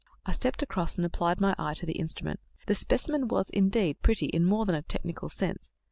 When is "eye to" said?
1.59-1.85